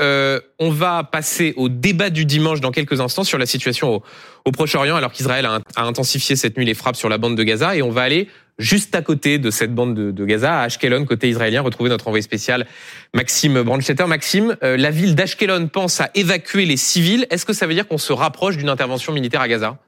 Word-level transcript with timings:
Euh, 0.00 0.40
on 0.58 0.70
va 0.70 1.04
passer 1.04 1.54
au 1.56 1.68
débat 1.68 2.10
du 2.10 2.24
dimanche 2.24 2.60
dans 2.60 2.70
quelques 2.70 3.00
instants 3.00 3.24
sur 3.24 3.38
la 3.38 3.46
situation 3.46 4.02
au, 4.44 4.52
Proche-Orient, 4.52 4.96
alors 4.96 5.12
qu'Israël 5.12 5.46
a, 5.46 5.60
intensifié 5.76 6.36
cette 6.36 6.56
nuit 6.56 6.64
les 6.64 6.74
frappes 6.74 6.96
sur 6.96 7.08
la 7.08 7.18
bande 7.18 7.36
de 7.36 7.42
Gaza. 7.42 7.76
Et 7.76 7.82
on 7.82 7.90
va 7.90 8.02
aller 8.02 8.28
juste 8.58 8.94
à 8.94 9.02
côté 9.02 9.38
de 9.38 9.50
cette 9.50 9.74
bande 9.74 9.94
de, 9.94 10.24
Gaza, 10.24 10.60
à 10.60 10.62
Ashkelon, 10.64 11.04
côté 11.04 11.28
israélien, 11.28 11.62
retrouver 11.62 11.90
notre 11.90 12.08
envoyé 12.08 12.22
spécial 12.22 12.66
Maxime 13.14 13.62
Brandstetter. 13.62 14.06
Maxime, 14.06 14.56
euh, 14.62 14.76
la 14.76 14.90
ville 14.90 15.14
d'Ashkelon 15.14 15.68
pense 15.68 16.00
à 16.00 16.10
évacuer 16.14 16.64
les 16.64 16.76
civils. 16.76 17.26
Est-ce 17.30 17.44
que 17.44 17.52
ça 17.52 17.66
veut 17.66 17.74
dire 17.74 17.88
qu'on 17.88 17.98
se 17.98 18.12
rapproche 18.12 18.56
d'une 18.56 18.68
intervention 18.68 19.12
militaire 19.12 19.40
à 19.40 19.48
Gaza? 19.48 19.78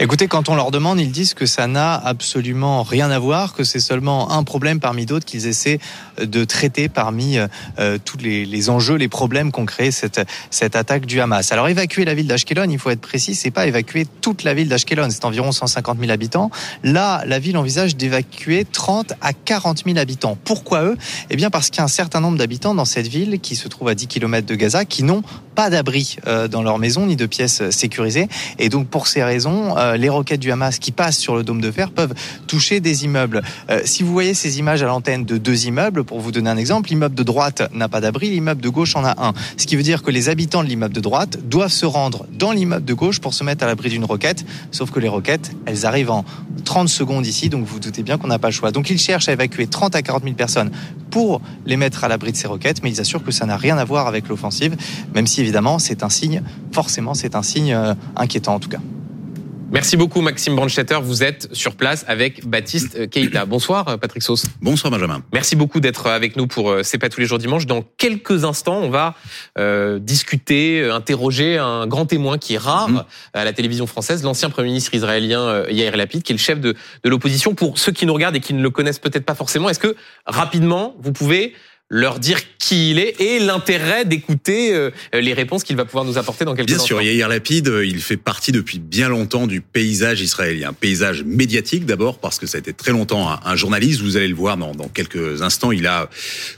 Écoutez, 0.00 0.26
quand 0.26 0.48
on 0.48 0.54
leur 0.54 0.70
demande, 0.70 1.00
ils 1.00 1.12
disent 1.12 1.34
que 1.34 1.46
ça 1.46 1.66
n'a 1.66 1.94
absolument 1.94 2.82
rien 2.82 3.10
à 3.10 3.18
voir, 3.18 3.52
que 3.52 3.62
c'est 3.62 3.78
seulement 3.78 4.32
un 4.32 4.42
problème 4.42 4.80
parmi 4.80 5.06
d'autres 5.06 5.26
qu'ils 5.26 5.46
essaient 5.46 5.78
de 6.20 6.44
traiter 6.44 6.88
parmi 6.88 7.38
euh, 7.78 7.98
tous 8.02 8.16
les, 8.16 8.46
les, 8.46 8.70
enjeux, 8.70 8.96
les 8.96 9.08
problèmes 9.08 9.52
qu'ont 9.52 9.66
créé 9.66 9.90
cette, 9.90 10.20
cette 10.50 10.76
attaque 10.76 11.06
du 11.06 11.20
Hamas. 11.20 11.52
Alors 11.52 11.68
évacuer 11.68 12.04
la 12.04 12.14
ville 12.14 12.26
d'Ashkelon, 12.26 12.68
il 12.70 12.78
faut 12.78 12.90
être 12.90 13.00
précis, 13.00 13.34
c'est 13.34 13.50
pas 13.50 13.66
évacuer 13.66 14.06
toute 14.22 14.44
la 14.44 14.54
ville 14.54 14.68
d'Ashkelon, 14.68 15.08
c'est 15.10 15.24
environ 15.24 15.52
150 15.52 15.98
000 16.00 16.10
habitants. 16.10 16.50
Là, 16.82 17.22
la 17.26 17.38
ville 17.38 17.56
envisage 17.56 17.94
d'évacuer 17.94 18.64
30 18.64 19.12
à 19.20 19.32
40 19.32 19.84
000 19.84 19.98
habitants. 19.98 20.38
Pourquoi 20.42 20.84
eux? 20.84 20.96
Eh 21.30 21.36
bien 21.36 21.50
parce 21.50 21.68
qu'il 21.68 21.78
y 21.78 21.80
a 21.80 21.84
un 21.84 21.88
certain 21.88 22.20
nombre 22.20 22.38
d'habitants 22.38 22.74
dans 22.74 22.86
cette 22.86 23.08
ville 23.08 23.40
qui 23.40 23.56
se 23.56 23.68
trouve 23.68 23.88
à 23.88 23.94
10 23.94 24.06
km 24.06 24.46
de 24.46 24.54
Gaza 24.54 24.84
qui 24.84 25.02
n'ont 25.02 25.22
pas 25.54 25.70
d'abri 25.70 26.16
euh, 26.26 26.48
dans 26.48 26.62
leur 26.62 26.78
maison 26.78 27.06
ni 27.06 27.16
de 27.16 27.26
pièces 27.26 27.68
sécurisées. 27.70 28.28
Et 28.58 28.68
donc 28.68 28.88
pour 28.88 29.06
ces 29.06 29.22
raisons, 29.22 29.76
euh, 29.82 29.96
les 29.96 30.08
roquettes 30.08 30.40
du 30.40 30.50
Hamas 30.50 30.78
qui 30.78 30.92
passent 30.92 31.18
sur 31.18 31.36
le 31.36 31.42
dôme 31.42 31.60
de 31.60 31.70
fer 31.70 31.90
peuvent 31.90 32.14
toucher 32.46 32.80
des 32.80 33.04
immeubles. 33.04 33.42
Euh, 33.70 33.80
si 33.84 34.02
vous 34.02 34.12
voyez 34.12 34.34
ces 34.34 34.58
images 34.58 34.82
à 34.82 34.86
l'antenne 34.86 35.24
de 35.24 35.36
deux 35.36 35.66
immeubles, 35.66 36.04
pour 36.04 36.20
vous 36.20 36.32
donner 36.32 36.50
un 36.50 36.56
exemple, 36.56 36.90
l'immeuble 36.90 37.14
de 37.14 37.22
droite 37.22 37.62
n'a 37.72 37.88
pas 37.88 38.00
d'abri, 38.00 38.30
l'immeuble 38.30 38.60
de 38.60 38.68
gauche 38.68 38.96
en 38.96 39.04
a 39.04 39.14
un. 39.22 39.32
Ce 39.56 39.66
qui 39.66 39.76
veut 39.76 39.82
dire 39.82 40.02
que 40.02 40.10
les 40.10 40.28
habitants 40.28 40.62
de 40.62 40.68
l'immeuble 40.68 40.94
de 40.94 41.00
droite 41.00 41.38
doivent 41.48 41.72
se 41.72 41.86
rendre 41.86 42.26
dans 42.32 42.52
l'immeuble 42.52 42.84
de 42.84 42.94
gauche 42.94 43.20
pour 43.20 43.34
se 43.34 43.44
mettre 43.44 43.64
à 43.64 43.66
l'abri 43.66 43.90
d'une 43.90 44.04
roquette. 44.04 44.44
Sauf 44.70 44.90
que 44.90 45.00
les 45.00 45.08
roquettes, 45.08 45.52
elles 45.66 45.86
arrivent 45.86 46.10
en 46.10 46.24
30 46.64 46.88
secondes 46.88 47.26
ici, 47.26 47.48
donc 47.48 47.64
vous, 47.64 47.74
vous 47.74 47.80
doutez 47.80 48.02
bien 48.02 48.18
qu'on 48.18 48.28
n'a 48.28 48.38
pas 48.38 48.48
le 48.48 48.52
choix. 48.52 48.70
Donc 48.70 48.90
ils 48.90 48.98
cherchent 48.98 49.28
à 49.28 49.32
évacuer 49.32 49.66
30 49.66 49.96
à 49.96 50.02
40 50.02 50.24
000 50.24 50.34
personnes 50.34 50.70
pour 51.10 51.40
les 51.66 51.76
mettre 51.76 52.04
à 52.04 52.08
l'abri 52.08 52.32
de 52.32 52.36
ces 52.36 52.48
roquettes, 52.48 52.82
mais 52.82 52.90
ils 52.90 53.00
assurent 53.00 53.22
que 53.22 53.30
ça 53.30 53.46
n'a 53.46 53.56
rien 53.56 53.76
à 53.78 53.84
voir 53.84 54.06
avec 54.06 54.28
l'offensive, 54.28 54.76
même 55.14 55.26
si 55.26 55.40
évidemment 55.40 55.78
c'est 55.78 56.02
un 56.02 56.08
signe, 56.08 56.42
forcément 56.72 57.14
c'est 57.14 57.36
un 57.36 57.42
signe 57.42 57.74
euh, 57.74 57.94
inquiétant 58.16 58.54
en 58.54 58.60
tout 58.60 58.70
cas. 58.70 58.80
Merci 59.72 59.96
beaucoup 59.96 60.20
Maxime 60.20 60.54
Brandstetter. 60.54 60.98
Vous 61.02 61.22
êtes 61.22 61.48
sur 61.54 61.76
place 61.76 62.04
avec 62.06 62.46
Baptiste 62.46 63.08
Keita. 63.08 63.46
Bonsoir 63.46 63.98
Patrick 63.98 64.22
Sauce. 64.22 64.44
Bonsoir 64.60 64.90
Benjamin. 64.90 65.22
Merci 65.32 65.56
beaucoup 65.56 65.80
d'être 65.80 66.08
avec 66.08 66.36
nous 66.36 66.46
pour 66.46 66.70
euh, 66.70 66.82
C'est 66.82 66.98
pas 66.98 67.08
tous 67.08 67.20
les 67.20 67.26
jours 67.26 67.38
dimanche. 67.38 67.64
Dans 67.64 67.82
quelques 67.96 68.44
instants, 68.44 68.80
on 68.82 68.90
va 68.90 69.14
euh, 69.58 69.98
discuter, 69.98 70.82
euh, 70.82 70.94
interroger 70.94 71.56
un 71.56 71.86
grand 71.86 72.04
témoin 72.04 72.36
qui 72.36 72.52
est 72.52 72.58
rare 72.58 72.90
mm-hmm. 72.90 73.04
à 73.32 73.44
la 73.44 73.54
télévision 73.54 73.86
française, 73.86 74.22
l'ancien 74.22 74.50
Premier 74.50 74.68
ministre 74.68 74.92
israélien 74.94 75.64
Yair 75.70 75.96
Lapid, 75.96 76.22
qui 76.22 76.32
est 76.32 76.36
le 76.36 76.38
chef 76.38 76.60
de, 76.60 76.74
de 77.02 77.08
l'opposition. 77.08 77.54
Pour 77.54 77.78
ceux 77.78 77.92
qui 77.92 78.04
nous 78.04 78.12
regardent 78.12 78.36
et 78.36 78.40
qui 78.40 78.52
ne 78.52 78.62
le 78.62 78.68
connaissent 78.68 78.98
peut-être 78.98 79.24
pas 79.24 79.34
forcément, 79.34 79.70
est-ce 79.70 79.80
que 79.80 79.96
rapidement, 80.26 80.94
vous 80.98 81.12
pouvez 81.12 81.54
leur 81.92 82.18
dire 82.18 82.40
qui 82.58 82.90
il 82.92 82.98
est 82.98 83.20
et 83.20 83.38
l'intérêt 83.38 84.06
d'écouter 84.06 84.74
euh, 84.74 84.90
les 85.12 85.34
réponses 85.34 85.62
qu'il 85.62 85.76
va 85.76 85.84
pouvoir 85.84 86.06
nous 86.06 86.16
apporter 86.16 86.46
dans 86.46 86.54
quelques 86.54 86.68
Bien 86.68 86.78
sûr, 86.78 87.02
Yair 87.02 87.28
Lapid, 87.28 87.68
euh, 87.68 87.84
il 87.84 88.00
fait 88.00 88.16
partie 88.16 88.50
depuis 88.50 88.78
bien 88.78 89.10
longtemps 89.10 89.46
du 89.46 89.60
paysage 89.60 90.22
israélien. 90.22 90.72
Paysage 90.72 91.22
médiatique 91.24 91.84
d'abord, 91.84 92.18
parce 92.18 92.38
que 92.38 92.46
ça 92.46 92.56
a 92.56 92.60
été 92.60 92.72
très 92.72 92.92
longtemps 92.92 93.38
un, 93.44 93.56
journaliste. 93.56 94.00
Vous 94.00 94.16
allez 94.16 94.28
le 94.28 94.34
voir 94.34 94.56
dans, 94.56 94.74
dans 94.74 94.88
quelques 94.88 95.42
instants. 95.42 95.70
Il 95.70 95.86
a, 95.86 96.08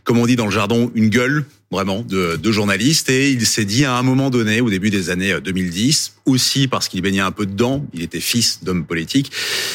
comme 0.05 0.19
on 0.19 0.27
dit 0.27 0.37
dans 0.37 0.45
le 0.45 0.53
jargon, 0.53 0.93
une 0.95 1.09
gueule 1.09 1.45
vraiment 1.73 2.03
de, 2.03 2.37
de 2.37 2.53
journaliste 2.53 3.11
et 3.11 3.31
il 3.31 3.45
s'est 3.45 3.65
dit 3.65 3.85
à 3.85 3.97
un 3.97 4.03
moment 4.05 4.31
donné 4.31 4.61
au 4.61 4.71
début 4.71 4.91
des 4.91 5.11
années 5.11 5.41
2010 5.41 6.15
aussi 6.27 6.69
parce 6.69 6.87
qu'il 6.87 7.03
baignait 7.03 7.21
un 7.21 7.33
peu 7.33 7.47
dedans 7.47 7.85
il 7.93 8.03
était 8.03 8.21
fils 8.21 8.63
d'homme 8.63 8.85
politique 8.85 9.33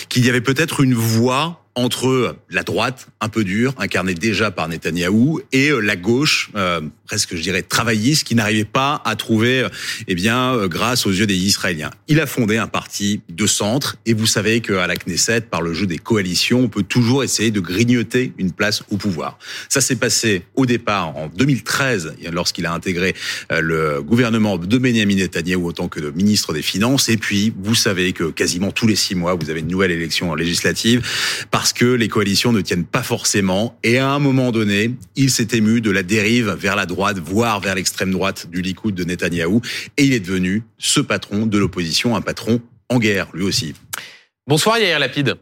qu'il 0.08 0.26
y 0.26 0.30
avait 0.30 0.40
peut-être 0.40 0.80
une 0.80 0.94
voix 0.94 1.62
entre 1.80 2.36
la 2.50 2.64
droite, 2.64 3.08
un 3.22 3.30
peu 3.30 3.44
dure, 3.44 3.74
incarnée 3.78 4.14
déjà 4.14 4.52
par 4.52 4.68
Netanyahou, 4.68 5.42
et 5.52 5.70
euh, 5.70 5.80
la 5.80 5.96
gauche, 5.96 6.52
euh, 6.56 6.82
presque 7.06 7.36
je 7.36 7.42
dirais 7.42 7.62
travailliste, 7.62 8.26
qui 8.26 8.36
n'arrivait 8.36 8.66
pas 8.66 9.02
à 9.06 9.16
trouver, 9.16 9.66
eh 10.08 10.16
bien, 10.16 10.54
euh, 10.54 10.68
grâce 10.68 11.06
aux 11.06 11.12
yeux 11.12 11.26
des 11.26 11.38
Israéliens. 11.38 11.90
Il 12.08 12.20
a 12.20 12.26
fondé 12.28 12.58
un 12.58 12.68
parti 12.68 13.22
de 13.30 13.48
centre, 13.48 13.98
et 14.06 14.14
vous 14.14 14.26
savez 14.26 14.60
qu'à 14.62 14.88
la 14.88 14.96
Knesset, 14.96 15.42
par 15.42 15.62
le 15.62 15.74
jeu 15.74 15.88
des 15.88 15.98
coalitions, 15.98 16.62
on 16.62 16.68
peut 16.68 16.84
toujours 16.84 17.24
essayer 17.24 17.52
de 17.52 17.62
grignoter 17.62 18.34
une 18.38 18.52
place 18.52 18.84
au 18.92 18.98
pouvoir. 18.98 19.40
Ça 19.70 19.80
s'est 19.80 19.96
passé 19.96 20.44
au 20.56 20.66
départ 20.66 21.16
en 21.16 21.28
2013, 21.28 22.16
lorsqu'il 22.32 22.66
a 22.66 22.74
intégré 22.74 23.16
le 23.50 24.02
gouvernement 24.02 24.58
de 24.58 24.78
Benjamin 24.78 25.16
Netanyahou 25.16 25.70
en 25.70 25.74
tant 25.74 25.88
que 25.88 26.00
ministre 26.12 26.54
des 26.54 26.62
Finances, 26.62 27.10
et 27.10 27.18
puis 27.18 27.54
vous 27.58 27.76
savez 27.76 28.12
que 28.14 28.26
quasiment 28.26 28.72
tous 28.72 28.88
les 28.88 28.96
six 28.96 29.16
mois, 29.16 29.36
vous 29.36 29.50
avez 29.50 29.62
une 29.62 29.68
nouvelle 29.68 29.92
élection 29.92 30.36
législative, 30.36 31.08
parce 31.52 31.69
que 31.74 31.86
les 31.86 32.08
coalitions 32.08 32.52
ne 32.52 32.62
tiennent 32.62 32.86
pas 32.86 33.04
forcément. 33.04 33.78
Et 33.84 33.98
à 33.98 34.10
un 34.10 34.20
moment 34.20 34.52
donné, 34.52 34.92
il 35.16 35.30
s'est 35.30 35.48
ému 35.54 35.82
de 35.82 35.92
la 35.92 36.04
dérive 36.04 36.50
vers 36.52 36.76
la 36.76 36.86
droite, 36.86 37.20
voire 37.20 37.60
vers 37.60 37.76
l'extrême 37.76 38.12
droite 38.12 38.48
du 38.50 38.62
Likoud 38.62 38.96
de 38.96 39.04
Netanyahou. 39.04 39.62
Et 39.98 40.06
il 40.06 40.14
est 40.14 40.20
devenu 40.20 40.64
ce 40.78 41.00
patron 41.00 41.46
de 41.46 41.58
l'opposition, 41.58 42.16
un 42.16 42.22
patron 42.22 42.62
en 42.90 43.00
guerre, 43.00 43.28
lui 43.34 43.44
aussi. 43.44 43.74
Bonsoir 44.48 44.80
Yair 44.80 45.00
Lapide. 45.00 45.36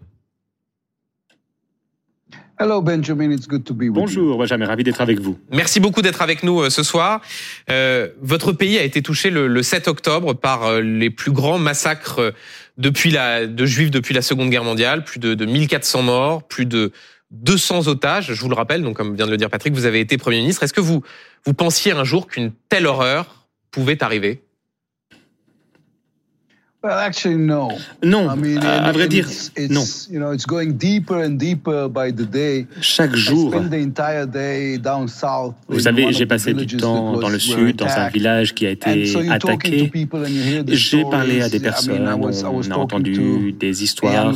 Hello 2.59 2.81
Benjamin, 2.81 3.31
it's 3.31 3.47
good 3.47 3.63
to 3.66 3.73
be 3.75 3.84
with 3.84 3.94
Bonjour 3.94 4.35
Benjamin, 4.35 4.66
ravi 4.66 4.84
d'être 4.84 5.00
avec 5.00 5.19
vous. 5.19 5.38
Merci 5.51 5.79
beaucoup 5.79 6.01
d'être 6.01 6.23
avec 6.23 6.41
nous 6.41 6.62
euh, 6.62 6.69
ce 6.72 6.81
soir. 6.81 7.22
Euh, 7.69 8.09
votre 8.19 8.51
pays 8.51 8.79
a 8.79 8.84
été 8.84 9.03
touché 9.03 9.29
le, 9.29 9.47
le 9.47 9.62
7 9.62 9.88
octobre 9.88 10.34
par 10.34 10.63
euh, 10.63 10.81
les 10.81 11.12
plus 11.12 11.31
grands 11.31 11.59
massacres 11.59 12.34
depuis 12.79 13.12
la, 13.12 13.45
de 13.45 13.66
juifs 13.68 13.91
depuis 13.91 14.16
la 14.16 14.23
Seconde 14.23 14.50
Guerre 14.50 14.63
mondiale, 14.63 15.03
plus 15.03 15.19
de, 15.19 15.35
de 15.35 15.45
1400 15.45 16.01
morts, 16.01 16.47
plus 16.47 16.66
de 16.66 16.91
200 17.29 17.88
otages, 17.88 18.34
je 18.34 18.41
vous 18.41 18.50
le 18.50 18.56
rappelle, 18.56 18.81
donc 18.81 18.95
comme 18.95 19.16
vient 19.16 19.28
de 19.28 19.31
le 19.31 19.38
dire 19.38 19.51
Patrick, 19.51 19.75
vous 19.75 19.85
avez 19.85 20.00
été 20.00 20.18
Premier 20.18 20.39
ministre. 20.39 20.63
Est-ce 20.63 20.74
que 20.74 20.81
vous, 20.81 21.03
vous 21.45 21.53
pensiez 21.53 21.91
un 21.91 22.06
jour 22.06 22.25
qu'une 22.25 22.51
telle 22.69 22.88
horreur 22.88 23.47
pouvait 23.69 24.01
arriver? 24.03 24.41
Non, 28.03 28.30
à 28.30 28.92
vrai 28.92 29.08
dire, 29.08 29.28
non. 29.70 29.84
Chaque 32.81 33.16
jour, 33.16 33.53
vous 35.70 35.80
savez, 35.80 36.12
j'ai 36.14 36.25
passé 36.25 36.53
du 36.53 36.78
temps 36.78 37.18
dans 37.18 37.30
le 37.30 37.40
sud, 37.40 37.78
dans 37.78 37.88
un 37.88 38.09
village 38.09 38.53
qui 38.53 38.66
a 38.66 38.72
été 38.72 39.14
attaqué. 39.30 39.92
J'ai 40.68 41.03
parlé 41.03 41.42
à 41.42 41.50
des 41.50 41.59
personnes, 41.59 42.08
on 42.08 42.72
a 42.72 42.75
entendu 42.78 43.52
des 43.54 43.84
histoires. 43.84 44.34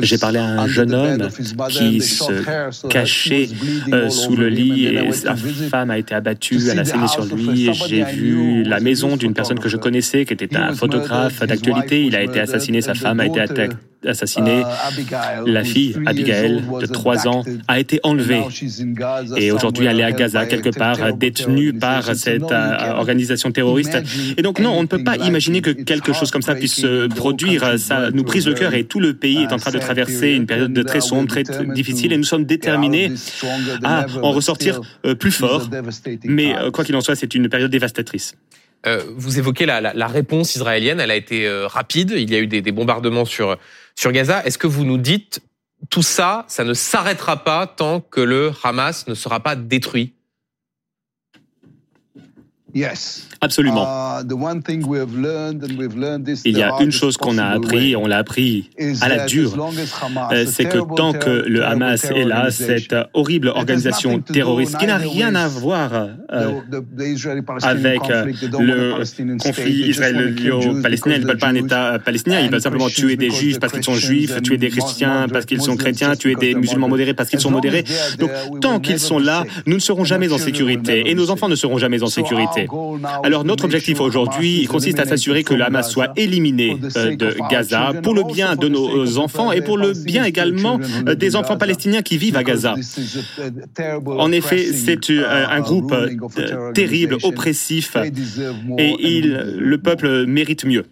J'ai 0.00 0.18
parlé 0.18 0.38
à 0.38 0.60
un 0.62 0.66
jeune 0.66 0.94
homme 0.94 1.28
qui 1.68 2.00
se 2.00 2.88
cachait 2.88 3.48
euh, 3.92 4.10
sous 4.10 4.36
le 4.36 4.48
lit 4.48 4.86
et 4.86 5.12
sa 5.12 5.34
femme 5.36 5.90
a 5.90 5.98
été 5.98 6.14
abattue, 6.14 6.58
elle 6.70 6.78
a 6.78 6.84
saigné 6.84 7.08
sur 7.08 7.24
lui. 7.24 7.70
J'ai 7.88 8.04
vu 8.04 8.62
la 8.64 8.80
maison 8.80 9.16
d'une 9.16 9.34
personne 9.34 9.58
que 9.58 9.68
je 9.68 9.76
connaissais, 9.76 10.24
qui 10.24 10.32
était 10.32 10.56
un 10.56 10.74
photographe 10.74 11.40
d'actualité. 11.44 11.93
Il 12.02 12.16
a 12.16 12.22
été 12.22 12.40
assassiné, 12.40 12.80
sa 12.80 12.94
femme 12.94 13.20
a 13.20 13.26
été 13.26 13.40
assassinée. 14.06 14.60
Uh, 14.60 15.42
la 15.46 15.64
fille, 15.64 15.96
Abigail, 16.06 16.62
de 16.80 16.86
3 16.86 17.28
ans, 17.28 17.42
a 17.68 17.80
été 17.80 18.00
enlevée. 18.02 18.42
Et 19.36 19.50
aujourd'hui, 19.50 19.86
elle 19.86 20.00
est 20.00 20.04
à 20.04 20.12
Gaza, 20.12 20.46
quelque 20.46 20.70
part, 20.70 21.14
détenue 21.14 21.72
par 21.72 22.14
cette 22.14 22.50
euh, 22.52 22.92
organisation 22.92 23.50
terroriste. 23.50 23.98
Et 24.36 24.42
donc, 24.42 24.58
non, 24.58 24.72
on 24.72 24.82
ne 24.82 24.86
peut 24.86 25.02
pas 25.02 25.16
imaginer 25.16 25.60
que 25.60 25.70
quelque 25.70 26.12
chose 26.12 26.30
comme 26.30 26.42
ça 26.42 26.54
puisse 26.54 26.76
se 26.76 27.06
produire. 27.08 27.78
Ça 27.78 28.10
nous 28.10 28.24
brise 28.24 28.46
le 28.46 28.54
cœur 28.54 28.74
et 28.74 28.84
tout 28.84 29.00
le 29.00 29.14
pays 29.14 29.42
est 29.42 29.52
en 29.52 29.56
train 29.56 29.70
de 29.70 29.78
traverser 29.78 30.32
une 30.32 30.46
période 30.46 30.84
très 30.84 31.00
sombre, 31.00 31.28
très 31.28 31.44
difficile. 31.74 32.12
Et 32.12 32.16
nous 32.16 32.24
sommes 32.24 32.44
déterminés 32.44 33.12
à 33.82 34.06
en 34.22 34.32
ressortir 34.32 34.80
euh, 35.06 35.14
plus 35.14 35.32
fort. 35.32 35.68
Mais 36.24 36.56
euh, 36.56 36.70
quoi 36.70 36.84
qu'il 36.84 36.96
en 36.96 37.00
soit, 37.00 37.16
c'est 37.16 37.34
une 37.34 37.48
période 37.48 37.70
dévastatrice. 37.70 38.34
Euh, 38.86 39.02
vous 39.16 39.38
évoquez 39.38 39.66
la, 39.66 39.80
la, 39.80 40.06
réponse 40.06 40.54
israélienne, 40.56 41.00
elle 41.00 41.10
a 41.10 41.16
été 41.16 41.46
euh, 41.46 41.66
rapide. 41.66 42.12
Il 42.16 42.30
y 42.30 42.36
a 42.36 42.38
eu 42.38 42.46
des, 42.46 42.60
des 42.60 42.72
bombardements 42.72 43.24
sur 43.24 43.56
sur 43.94 44.12
Gaza. 44.12 44.44
Est-ce 44.44 44.58
que 44.58 44.66
vous 44.66 44.84
nous 44.84 44.98
dites 44.98 45.40
tout 45.90 46.02
ça, 46.02 46.44
ça 46.48 46.64
ne 46.64 46.74
s'arrêtera 46.74 47.44
pas 47.44 47.66
tant 47.66 48.00
que 48.00 48.20
le 48.20 48.52
Hamas 48.62 49.06
ne 49.06 49.14
sera 49.14 49.40
pas 49.40 49.56
détruit? 49.56 50.13
Absolument. 53.40 53.86
Il 56.44 56.58
y 56.58 56.62
a 56.62 56.72
une 56.80 56.92
chose 56.92 57.16
qu'on 57.16 57.38
a 57.38 57.46
appris, 57.46 57.92
et 57.92 57.96
on 57.96 58.06
l'a 58.06 58.18
appris 58.18 58.70
à 59.00 59.08
la 59.08 59.26
dure, 59.26 59.54
euh, 60.32 60.44
c'est 60.46 60.64
que 60.64 60.78
tant 60.96 61.12
que 61.12 61.44
le 61.46 61.64
Hamas 61.64 62.04
est 62.04 62.24
là, 62.24 62.50
cette 62.50 62.94
horrible 63.12 63.48
organisation 63.48 64.20
terroriste 64.20 64.78
qui 64.78 64.86
n'a 64.86 64.96
rien 64.96 65.34
à 65.34 65.46
voir 65.46 65.92
euh, 66.32 66.60
avec 67.62 68.00
euh, 68.10 68.32
le 68.58 69.36
conflit 69.38 69.88
israélo-palestinien, 69.88 71.16
ils 71.16 71.22
ne 71.22 71.26
veulent 71.26 71.38
pas 71.38 71.48
un 71.48 71.54
État 71.54 71.98
palestinien, 71.98 72.40
ils 72.40 72.50
veulent 72.50 72.60
simplement 72.60 72.88
tuer 72.88 73.16
des 73.16 73.30
juifs 73.30 73.60
parce 73.60 73.72
qu'ils 73.72 73.84
sont 73.84 73.94
juifs, 73.94 74.40
tuer 74.42 74.58
des 74.58 74.70
chrétiens 74.70 75.28
parce 75.30 75.44
qu'ils 75.44 75.62
sont 75.62 75.76
chrétiens, 75.76 76.16
tuer 76.16 76.34
des 76.34 76.54
musulmans 76.54 76.88
modérés 76.88 77.14
parce 77.14 77.28
qu'ils 77.28 77.40
sont 77.40 77.50
modérés. 77.50 77.84
Donc 78.18 78.30
tant 78.60 78.80
qu'ils 78.80 78.98
sont 78.98 79.18
là, 79.18 79.44
nous 79.66 79.74
ne 79.74 79.80
serons 79.80 80.04
jamais 80.04 80.32
en 80.32 80.38
sécurité 80.38 81.10
et 81.10 81.14
nos 81.14 81.30
enfants 81.30 81.48
ne 81.48 81.56
seront 81.56 81.78
jamais 81.78 82.02
en 82.02 82.06
sécurité. 82.06 82.63
Alors 83.22 83.44
notre 83.44 83.64
objectif 83.64 84.00
aujourd'hui 84.00 84.66
consiste 84.66 84.98
à 84.98 85.06
s'assurer 85.06 85.44
que 85.44 85.54
le 85.54 85.64
Hamas 85.64 85.90
soit 85.90 86.12
éliminé 86.16 86.78
euh, 86.96 87.16
de 87.16 87.36
Gaza 87.50 87.92
pour 88.02 88.14
le 88.14 88.24
bien 88.24 88.56
de 88.56 88.68
nos 88.68 89.18
enfants 89.18 89.52
et 89.52 89.62
pour 89.62 89.78
le 89.78 89.92
bien 89.92 90.24
également 90.24 90.78
euh, 91.08 91.14
des 91.14 91.36
enfants 91.36 91.56
palestiniens 91.56 92.02
qui 92.02 92.18
vivent 92.18 92.36
à 92.36 92.44
Gaza. 92.44 92.74
En 94.06 94.32
effet, 94.32 94.72
c'est 94.72 95.10
euh, 95.10 95.46
un 95.48 95.60
groupe 95.60 95.94
terrible, 96.74 97.16
oppressif 97.22 97.96
et 98.78 99.20
le 99.22 99.76
peuple 99.78 100.26
mérite 100.26 100.64
mieux. 100.64 100.84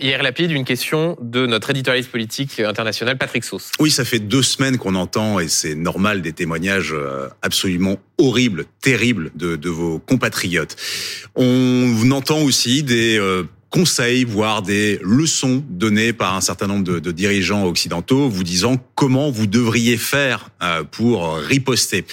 Hier 0.00 0.22
Lapide, 0.22 0.50
une 0.50 0.64
question 0.64 1.16
de 1.20 1.46
notre 1.46 1.70
éditorialiste 1.70 2.10
politique 2.10 2.60
international, 2.60 3.18
Patrick 3.18 3.44
Sauce. 3.44 3.72
Oui, 3.78 3.90
ça 3.90 4.04
fait 4.04 4.18
deux 4.18 4.42
semaines 4.42 4.78
qu'on 4.78 4.94
entend, 4.94 5.38
et 5.38 5.48
c'est 5.48 5.74
normal, 5.74 6.22
des 6.22 6.32
témoignages 6.32 6.92
euh, 6.92 7.28
absolument 7.42 7.96
horribles, 8.18 8.64
terribles 8.80 9.30
de, 9.34 9.68
vos 9.68 9.98
compatriotes. 9.98 10.76
On 11.34 12.10
entend 12.10 12.40
aussi 12.40 12.82
des 12.82 13.18
euh, 13.18 13.44
conseils, 13.72 14.24
voire 14.24 14.62
des 14.62 15.00
leçons 15.02 15.64
données 15.68 16.12
par 16.12 16.36
un 16.36 16.42
certain 16.42 16.66
nombre 16.66 16.84
de, 16.84 17.10
dirigeants 17.10 17.64
occidentaux, 17.64 18.28
vous 18.28 18.44
disant 18.44 18.76
comment 18.94 19.30
vous 19.30 19.46
devriez 19.46 19.96
faire 19.96 20.50
euh, 20.62 20.84
pour 20.84 21.36
riposter. 21.36 22.04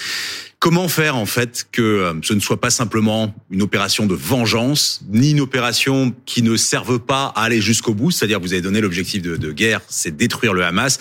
Comment 0.59 0.87
faire 0.87 1.17
en 1.17 1.25
fait 1.25 1.67
que 1.71 1.81
euh, 1.81 2.13
ce 2.21 2.33
ne 2.33 2.39
soit 2.39 2.61
pas 2.61 2.69
simplement 2.69 3.35
une 3.51 3.61
opération 3.61 4.05
de 4.05 4.15
vengeance, 4.15 5.01
ni 5.09 5.31
une 5.31 5.41
opération 5.41 6.15
qui 6.25 6.43
ne 6.43 6.55
serve 6.55 6.97
pas 6.97 7.33
à 7.35 7.43
aller 7.43 7.61
jusqu'au 7.61 7.93
bout, 7.93 8.11
c'est-à-dire 8.11 8.39
vous 8.39 8.53
avez 8.53 8.61
donné 8.61 8.79
l'objectif 8.79 9.21
de 9.21 9.51
guerre, 9.51 9.81
c'est 9.89 10.15
détruire 10.15 10.53
le 10.53 10.63
Hamas, 10.63 10.99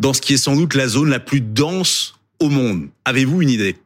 dans 0.00 0.14
ce 0.14 0.22
qui 0.22 0.34
est 0.34 0.38
sans 0.38 0.56
doute 0.56 0.74
la 0.74 0.88
zone 0.88 1.10
la 1.10 1.20
plus 1.20 1.42
dense 1.42 2.14
au 2.40 2.48
monde. 2.48 2.88
Avez-vous 3.04 3.42
une 3.42 3.50
idée? 3.50 3.76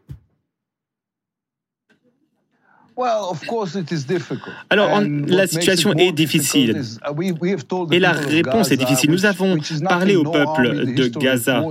Alors, 4.71 5.01
la 5.27 5.47
situation 5.47 5.93
est 5.95 6.13
difficile. 6.13 6.83
Uh, 7.09 7.95
Et 7.95 7.99
la 7.99 8.13
réponse 8.13 8.71
est 8.71 8.77
difficile. 8.77 9.11
Nous 9.11 9.27
avons 9.27 9.59
parlé 9.89 10.17
au 10.17 10.25
peuple 10.25 10.95
de 10.95 11.09
Gaza. 11.09 11.65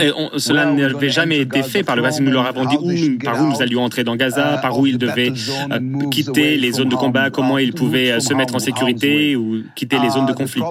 Et 0.00 0.10
cela 0.38 0.66
n'avait 0.66 1.10
jamais 1.10 1.40
été 1.40 1.62
fait 1.62 1.82
par 1.82 1.96
le 1.96 2.02
passé. 2.02 2.22
Nous 2.22 2.30
leur 2.30 2.46
avons 2.46 2.64
dit 2.64 2.76
où, 2.80 3.24
par 3.24 3.40
où 3.40 3.46
nous 3.46 3.62
allions 3.62 3.84
entrer 3.84 4.04
dans 4.04 4.16
Gaza, 4.16 4.56
uh, 4.56 4.60
par 4.60 4.78
où 4.78 4.86
ils 4.86 4.98
devaient 4.98 5.32
euh, 5.70 6.08
quitter 6.10 6.56
les 6.56 6.72
zones 6.72 6.88
de 6.88 6.96
combat, 6.96 7.30
comment 7.30 7.58
ils 7.58 7.72
pouvaient 7.72 8.12
euh, 8.12 8.20
se 8.20 8.34
mettre 8.34 8.54
en 8.54 8.58
sécurité 8.58 9.36
ou 9.36 9.62
quitter 9.74 9.98
les 9.98 10.10
zones 10.10 10.26
de 10.26 10.32
uh, 10.32 10.36
conflit. 10.36 10.62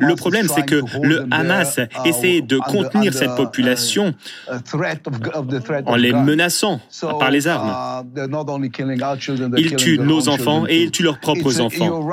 Le 0.00 0.14
problème, 0.14 0.48
c'est 0.48 0.64
que 0.64 0.82
le 1.02 1.26
Hamas 1.30 1.80
essaie 2.04 2.40
de 2.40 2.58
contenir 2.58 3.12
cette 3.12 3.34
population 3.34 4.14
en 5.86 5.96
les 5.96 6.12
menaçant 6.12 6.80
par 7.18 7.30
les 7.30 7.46
armes. 7.46 8.04
Ils 9.56 9.76
tuent 9.76 9.98
nos 9.98 10.28
enfants 10.28 10.66
et 10.68 10.82
ils 10.82 10.90
tuent 10.90 11.02
leurs 11.02 11.20
propres 11.20 11.60
enfants. 11.60 12.08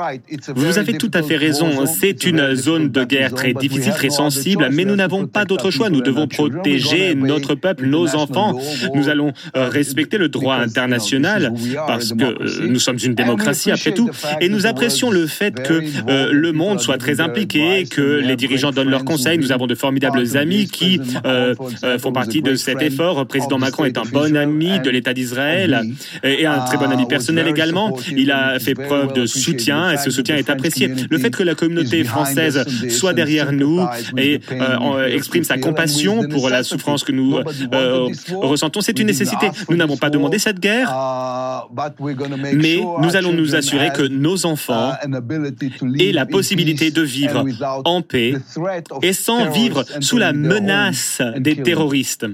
Vous 0.54 0.78
avez 0.78 0.96
tout 0.96 1.10
à 1.14 1.22
fait 1.22 1.36
raison. 1.36 1.86
C'est 1.86 2.24
une 2.24 2.54
zone 2.54 2.90
de 2.90 3.04
guerre 3.04 3.32
très 3.32 3.54
difficile, 3.54 3.92
très 3.92 4.10
sensible, 4.10 4.68
mais 4.72 4.84
nous 4.84 4.96
n'avons 4.96 5.26
pas 5.26 5.44
d'autre 5.44 5.70
choix. 5.70 5.90
Nous 5.90 6.00
devons 6.00 6.26
protéger 6.26 7.14
notre 7.14 7.54
peuple, 7.54 7.86
nos 7.86 8.14
enfants. 8.16 8.58
Nous 8.94 9.08
allons 9.08 9.32
euh, 9.56 9.68
respecter 9.68 10.18
le 10.18 10.28
droit 10.28 10.56
international 10.56 11.52
parce 11.86 12.12
que 12.12 12.24
euh, 12.24 12.66
nous 12.68 12.78
sommes 12.78 12.98
une 13.02 13.14
démocratie 13.14 13.70
après 13.70 13.92
tout. 13.92 14.10
Et 14.40 14.48
nous 14.48 14.66
apprécions 14.66 15.10
le 15.10 15.26
fait 15.26 15.54
que 15.62 15.82
euh, 16.08 16.30
le 16.32 16.52
monde 16.52 16.80
soit 16.80 16.98
très 16.98 17.20
impliqué, 17.20 17.84
que 17.84 18.20
les 18.20 18.36
dirigeants 18.36 18.70
donnent 18.70 18.90
leurs 18.90 19.04
conseils. 19.04 19.38
Nous 19.38 19.52
avons 19.52 19.66
de 19.66 19.74
formidables 19.74 20.36
amis 20.36 20.66
qui 20.66 21.00
font 21.98 22.12
partie 22.12 22.42
de 22.42 22.54
cet 22.54 22.82
effort. 22.82 23.20
Le 23.20 23.24
président 23.24 23.58
Macron 23.58 23.84
est 23.84 23.98
un 23.98 24.04
bon 24.04 24.36
ami 24.36 24.80
de 24.80 24.90
l'État 24.90 25.14
d'Israël 25.14 25.82
et 26.22 26.46
un 26.54 26.64
très 26.64 26.76
bon 26.76 26.90
ami 26.90 27.06
personnel 27.06 27.48
également. 27.48 27.96
Il 28.16 28.30
a 28.30 28.58
fait 28.58 28.74
preuve 28.74 29.12
de 29.12 29.26
soutien 29.26 29.90
et 29.92 29.96
ce 29.96 30.10
soutien 30.10 30.36
est 30.36 30.50
apprécié. 30.50 30.90
Le 31.10 31.18
fait 31.18 31.30
que 31.30 31.42
la 31.42 31.54
communauté 31.54 32.04
française 32.04 32.64
soit 32.90 33.12
derrière 33.12 33.52
nous 33.52 33.80
et 34.16 34.40
euh, 34.52 35.06
exprime 35.06 35.44
sa 35.44 35.58
compassion 35.58 36.28
pour 36.28 36.48
la 36.48 36.62
souffrance 36.62 37.04
que 37.04 37.12
nous 37.12 37.36
euh, 37.72 38.08
ressentons, 38.40 38.80
c'est 38.80 38.98
une 38.98 39.06
nécessité. 39.06 39.50
Nous 39.68 39.76
n'avons 39.76 39.96
pas 39.96 40.10
demandé 40.10 40.38
cette 40.38 40.60
guerre, 40.60 40.90
mais 42.54 42.80
nous 43.00 43.16
allons 43.16 43.32
nous 43.32 43.54
assurer 43.54 43.90
que 43.92 44.02
nos 44.02 44.46
enfants 44.46 44.92
aient 45.98 46.12
la 46.12 46.26
possibilité 46.26 46.90
de 46.90 47.02
vivre 47.02 47.44
en 47.84 48.02
paix 48.02 48.34
et 49.02 49.12
sans 49.12 49.50
vivre 49.50 49.84
sous 50.00 50.18
la 50.18 50.32
menace 50.32 51.20
des 51.38 51.56
terroristes. 51.56 52.26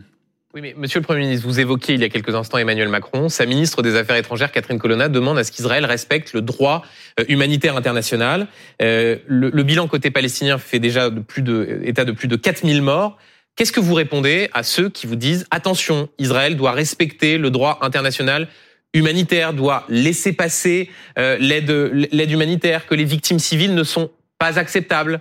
Oui, 0.52 0.62
mais 0.62 0.74
Monsieur 0.76 0.98
le 0.98 1.04
Premier 1.04 1.20
ministre, 1.20 1.46
vous 1.46 1.60
évoquiez 1.60 1.94
il 1.94 2.00
y 2.00 2.04
a 2.04 2.08
quelques 2.08 2.34
instants 2.34 2.58
Emmanuel 2.58 2.88
Macron. 2.88 3.28
Sa 3.28 3.46
ministre 3.46 3.82
des 3.82 3.94
Affaires 3.94 4.16
étrangères, 4.16 4.50
Catherine 4.50 4.80
Colonna, 4.80 5.08
demande 5.08 5.38
à 5.38 5.44
ce 5.44 5.52
qu'Israël 5.52 5.84
respecte 5.84 6.32
le 6.32 6.42
droit 6.42 6.82
euh, 7.20 7.24
humanitaire 7.28 7.76
international. 7.76 8.48
Euh, 8.82 9.18
le, 9.28 9.62
bilan 9.62 9.86
côté 9.86 10.10
palestinien 10.10 10.58
fait 10.58 10.80
déjà 10.80 11.08
de 11.08 11.20
plus 11.20 11.42
de, 11.42 11.80
état 11.84 12.04
de 12.04 12.10
plus 12.10 12.26
de 12.26 12.34
4000 12.34 12.82
morts. 12.82 13.16
Qu'est-ce 13.54 13.70
que 13.70 13.78
vous 13.78 13.94
répondez 13.94 14.50
à 14.52 14.64
ceux 14.64 14.88
qui 14.88 15.06
vous 15.06 15.14
disent 15.14 15.46
attention, 15.52 16.08
Israël 16.18 16.56
doit 16.56 16.72
respecter 16.72 17.38
le 17.38 17.50
droit 17.50 17.78
international 17.80 18.48
humanitaire, 18.92 19.52
doit 19.52 19.84
laisser 19.88 20.32
passer 20.32 20.90
euh, 21.16 21.36
l'aide 21.38 22.30
humanitaire, 22.30 22.86
que 22.86 22.96
les 22.96 23.04
victimes 23.04 23.38
civiles 23.38 23.76
ne 23.76 23.84
sont 23.84 24.10
pas 24.40 24.58
acceptables? 24.58 25.20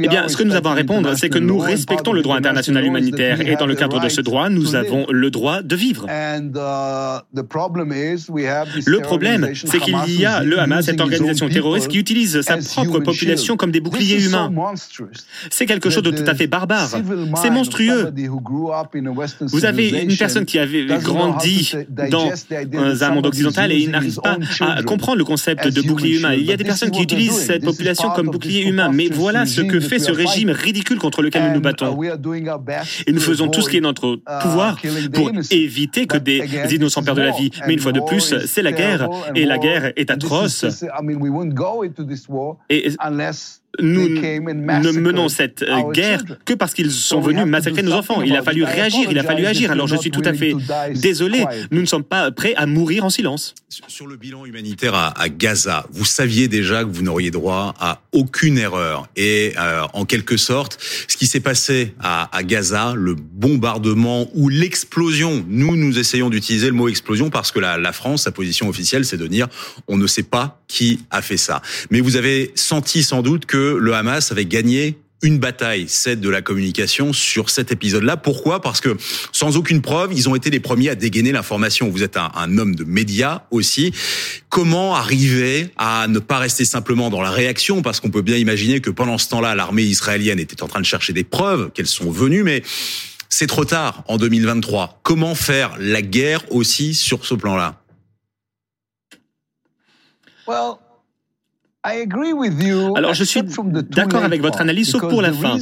Eh 0.00 0.08
bien, 0.08 0.28
ce 0.28 0.36
que 0.36 0.42
nous 0.42 0.54
avons 0.54 0.70
à 0.70 0.74
répondre, 0.74 1.14
c'est 1.16 1.28
que 1.28 1.38
nous 1.38 1.58
respectons 1.58 2.12
le 2.12 2.22
droit 2.22 2.36
international 2.36 2.84
humanitaire 2.84 3.40
et 3.40 3.56
dans 3.56 3.66
le 3.66 3.74
cadre 3.74 4.00
de 4.00 4.08
ce 4.08 4.20
droit, 4.20 4.48
nous 4.48 4.74
avons 4.74 5.06
le 5.10 5.30
droit 5.30 5.62
de 5.62 5.76
vivre. 5.76 6.06
Uh, 6.08 6.40
le 8.86 9.00
problème, 9.00 9.50
c'est 9.54 9.78
qu'il 9.80 10.20
y 10.20 10.26
a 10.26 10.42
le 10.42 10.58
Hamas, 10.58 10.86
cette 10.86 11.00
organisation 11.00 11.48
terroriste, 11.48 11.88
qui 11.88 11.98
utilise 11.98 12.40
sa 12.40 12.56
propre 12.56 13.00
population 13.00 13.56
comme 13.56 13.70
des 13.70 13.80
boucliers 13.80 14.24
humains. 14.24 14.52
C'est 15.50 15.66
quelque 15.66 15.90
chose 15.90 16.02
de 16.02 16.10
tout 16.10 16.24
à 16.26 16.34
fait 16.34 16.46
barbare. 16.46 16.88
C'est 17.36 17.50
monstrueux. 17.50 18.12
Vous 19.42 19.64
avez 19.64 19.88
une 20.02 20.16
personne 20.16 20.44
qui 20.44 20.58
avait 20.58 20.86
grandi 20.86 21.74
dans 22.10 23.04
un 23.04 23.10
monde 23.10 23.26
occidental 23.26 23.72
et 23.72 23.76
il 23.76 23.90
n'arrive 23.90 24.20
pas 24.20 24.36
à 24.60 24.82
comprendre 24.82 25.18
le 25.18 25.24
concept 25.24 25.68
de 25.68 25.82
bouclier 25.82 26.18
humain. 26.18 26.34
Il 26.34 26.44
y 26.44 26.52
a 26.52 26.56
des 26.56 26.64
personnes 26.64 26.90
qui 26.90 27.02
utilisent 27.02 27.38
cette 27.38 27.64
population 27.64 28.10
comme 28.10 28.26
bouclier 28.26 28.47
humain. 28.48 28.90
Mais 28.92 29.08
voilà 29.08 29.46
ce 29.46 29.60
que 29.60 29.80
fait 29.80 29.98
ce 29.98 30.12
régime 30.12 30.50
ridicule 30.50 30.98
contre 30.98 31.22
lequel 31.22 31.48
nous 31.48 31.54
nous 31.54 31.60
battons. 31.60 31.98
Et 33.06 33.12
nous 33.12 33.20
faisons 33.20 33.48
tout 33.48 33.62
ce 33.62 33.68
qui 33.68 33.76
est 33.76 33.80
notre 33.80 34.16
uh, 34.16 34.42
pouvoir 34.42 34.78
pour 35.12 35.30
éviter 35.50 36.06
que 36.06 36.18
des 36.18 36.74
innocents 36.74 37.02
perdent 37.02 37.18
la 37.18 37.32
vie. 37.32 37.50
Mais 37.66 37.74
une 37.74 37.80
fois 37.80 37.92
de 37.92 38.00
plus, 38.00 38.34
c'est 38.46 38.62
la 38.62 38.72
guerre. 38.72 39.08
Et 39.34 39.44
la 39.44 39.58
guerre 39.58 39.92
est 39.96 40.10
atroce. 40.10 40.64
Et 42.70 42.90
nous 43.80 44.08
ne 44.08 44.98
menons 44.98 45.28
cette 45.28 45.62
euh, 45.62 45.90
guerre 45.92 46.22
que 46.44 46.54
parce 46.54 46.74
qu'ils 46.74 46.90
sont 46.90 47.20
venus 47.20 47.44
massacrer 47.46 47.82
nos 47.82 47.92
enfants. 47.92 48.22
Il 48.22 48.36
a 48.36 48.42
fallu 48.42 48.64
réagir, 48.64 49.08
il 49.10 49.18
a 49.18 49.22
fallu 49.22 49.46
agir. 49.46 49.70
Alors 49.70 49.86
je 49.86 49.96
suis 49.96 50.10
tout 50.10 50.22
à 50.24 50.32
fait 50.32 50.54
désolé, 50.94 51.44
nous 51.70 51.80
ne 51.80 51.86
sommes 51.86 52.04
pas 52.04 52.30
prêts 52.30 52.54
à 52.56 52.66
mourir 52.66 53.04
en 53.04 53.10
silence. 53.10 53.54
Sur 53.86 54.06
le 54.06 54.16
bilan 54.16 54.46
humanitaire 54.46 54.94
à, 54.94 55.28
Gaza, 55.28 55.86
vous 55.92 56.04
saviez 56.04 56.48
déjà 56.48 56.84
que 56.84 56.88
vous 56.88 57.02
n'auriez 57.02 57.30
droit 57.30 57.74
à 57.78 58.00
aucune 58.12 58.58
erreur. 58.58 59.08
Et 59.16 59.52
euh, 59.58 59.82
en 59.92 60.04
quelque 60.04 60.36
sorte, 60.36 60.78
ce 61.06 61.16
qui 61.16 61.26
s'est 61.26 61.40
passé 61.40 61.94
à, 62.00 62.28
Gaza, 62.42 62.94
le 62.96 63.14
bombardement 63.14 64.28
ou 64.34 64.48
l'explosion, 64.48 65.44
nous, 65.48 65.76
nous 65.76 65.98
essayons 65.98 66.30
d'utiliser 66.30 66.68
le 66.68 66.72
mot 66.72 66.88
explosion 66.88 67.30
parce 67.30 67.52
que 67.52 67.58
la, 67.58 67.76
la 67.78 67.92
France, 67.92 68.22
sa 68.22 68.32
position 68.32 68.68
officielle, 68.68 69.04
c'est 69.04 69.16
de 69.16 69.26
dire 69.26 69.48
on 69.86 69.96
ne 69.96 70.06
sait 70.06 70.22
pas 70.22 70.60
qui 70.66 71.00
a 71.10 71.22
fait 71.22 71.36
ça. 71.36 71.62
Mais 71.90 72.00
vous 72.00 72.16
avez 72.16 72.52
senti 72.54 73.02
sans 73.02 73.22
doute 73.22 73.46
que 73.46 73.67
le 73.76 73.94
Hamas 73.94 74.32
avait 74.32 74.46
gagné 74.46 74.98
une 75.22 75.38
bataille, 75.38 75.86
celle 75.88 76.20
de 76.20 76.28
la 76.28 76.42
communication, 76.42 77.12
sur 77.12 77.50
cet 77.50 77.72
épisode-là. 77.72 78.16
Pourquoi? 78.16 78.60
Parce 78.60 78.80
que 78.80 78.96
sans 79.32 79.56
aucune 79.56 79.82
preuve, 79.82 80.12
ils 80.12 80.28
ont 80.28 80.36
été 80.36 80.48
les 80.50 80.60
premiers 80.60 80.90
à 80.90 80.94
dégainer 80.94 81.32
l'information. 81.32 81.88
Vous 81.88 82.02
êtes 82.02 82.16
un, 82.16 82.58
homme 82.58 82.74
de 82.76 82.84
médias 82.84 83.42
aussi. 83.50 83.92
Comment 84.48 84.94
arriver 84.94 85.70
à 85.76 86.06
ne 86.08 86.20
pas 86.20 86.38
rester 86.38 86.64
simplement 86.64 87.10
dans 87.10 87.20
la 87.20 87.30
réaction? 87.30 87.82
Parce 87.82 88.00
qu'on 88.00 88.10
peut 88.10 88.22
bien 88.22 88.36
imaginer 88.36 88.80
que 88.80 88.90
pendant 88.90 89.18
ce 89.18 89.28
temps-là, 89.30 89.54
l'armée 89.54 89.82
israélienne 89.82 90.38
était 90.38 90.62
en 90.62 90.68
train 90.68 90.80
de 90.80 90.86
chercher 90.86 91.12
des 91.12 91.24
preuves, 91.24 91.70
qu'elles 91.72 91.86
sont 91.86 92.10
venues, 92.10 92.44
mais 92.44 92.62
c'est 93.28 93.48
trop 93.48 93.64
tard 93.64 94.04
en 94.06 94.18
2023. 94.18 95.00
Comment 95.02 95.34
faire 95.34 95.76
la 95.80 96.02
guerre 96.02 96.44
aussi 96.52 96.94
sur 96.94 97.26
ce 97.26 97.34
plan-là? 97.34 97.82
Alors 102.96 103.14
je 103.14 103.24
suis 103.24 103.40
d'accord 103.90 104.24
avec 104.24 104.42
votre 104.42 104.60
analyse, 104.60 104.90
sauf 104.90 105.00
pour 105.00 105.22
la 105.22 105.32
fin. 105.32 105.56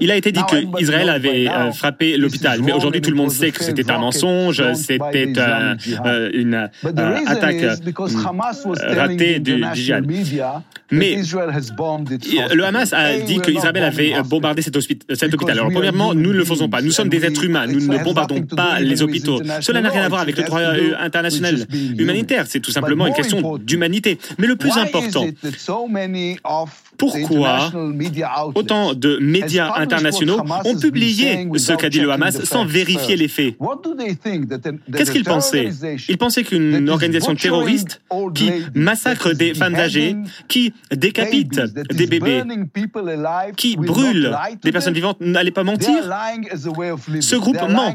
Il, 0.00 0.10
a 0.10 0.16
été 0.16 0.32
dit 0.32 0.40
que 0.48 0.80
Israël 0.80 1.08
avait 1.08 1.48
euh, 1.48 1.72
frappé 1.72 2.16
l'hôpital, 2.16 2.60
mais 2.62 2.72
aujourd'hui 2.72 3.00
tout 3.00 3.10
le 3.10 3.16
monde 3.16 3.30
sait 3.30 3.50
que 3.50 3.62
c'était 3.62 3.90
un 3.90 3.98
mensonge, 3.98 4.62
c'était 4.74 5.32
euh, 5.36 5.74
euh, 6.06 6.30
une 6.32 6.70
attaque 7.26 7.64
ratée 8.80 9.38
du 9.40 9.64
djihad. 9.74 10.06
Mais 10.90 11.16
le 11.16 12.64
Hamas 12.64 12.92
a 12.92 13.18
dit 13.18 13.38
qu'Israël 13.40 13.84
avait 13.84 14.14
bombardé 14.22 14.62
cet, 14.62 14.76
hôpital. 14.76 15.58
Alors 15.58 15.70
premièrement, 15.70 16.14
nous 16.14 16.32
ne 16.32 16.38
le 16.38 16.44
faisons 16.44 16.68
pas. 16.68 16.80
Nous 16.80 16.90
sommes 16.90 17.08
des 17.08 17.24
êtres 17.24 17.44
humains. 17.44 17.66
Nous 17.66 17.86
ne 17.86 18.02
bombardons 18.02 18.42
pas 18.42 18.80
les 18.80 19.02
hôpitaux. 19.02 19.40
Cela 19.60 19.80
n'a 19.80 19.90
rien 19.90 20.02
à 20.02 20.08
voir 20.08 20.22
avec 20.22 20.36
le 20.36 20.44
droit 20.44 20.60
international 21.00 21.66
humanitaire. 21.98 22.46
C'est 22.48 22.60
tout 22.60 22.70
simplement 22.80 23.06
une 23.06 23.14
question 23.14 23.58
d'humanité. 23.58 24.18
Mais 24.38 24.46
le 24.46 24.56
plus 24.56 24.76
important, 24.76 25.26
pourquoi 26.96 27.70
autant 28.54 28.94
de 28.94 29.18
médias 29.20 29.72
internationaux 29.76 30.38
ont 30.64 30.76
publié 30.76 31.48
ce 31.56 31.72
qu'a 31.72 31.88
dit 31.88 32.00
le 32.00 32.10
Hamas 32.10 32.42
sans 32.44 32.64
vérifier 32.64 33.16
les 33.16 33.28
faits 33.28 33.56
Qu'est-ce 34.94 35.12
qu'ils 35.12 35.24
pensaient? 35.24 35.70
Ils 36.08 36.18
pensaient 36.18 36.44
qu'une 36.44 36.88
organisation 36.90 37.34
terroriste 37.34 38.00
qui 38.34 38.50
massacre 38.74 39.32
des 39.32 39.54
femmes 39.54 39.76
âgées, 39.76 40.16
qui 40.48 40.72
décapite 40.94 41.60
des 41.94 42.06
bébés, 42.06 42.42
qui 43.56 43.76
brûle 43.76 44.36
des 44.62 44.72
personnes 44.72 44.94
vivantes 44.94 45.20
n'allait 45.20 45.50
pas 45.50 45.64
mentir 45.64 45.94
Ce 47.20 47.36
groupe 47.36 47.60
ment. 47.68 47.94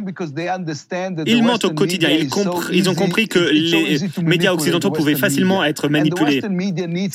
Ils 1.26 1.44
mentent 1.44 1.66
au 1.66 1.72
quotidien. 1.72 2.10
Ils, 2.10 2.30
ils 2.72 2.90
ont 2.90 2.96
compris 2.96 3.28
que 3.28 3.40
les 3.40 3.98
médias 4.22 4.54
occidentaux 4.54 4.63
pouvaient 4.92 5.16
facilement 5.16 5.64
être 5.64 5.88
manipulés. 5.88 6.42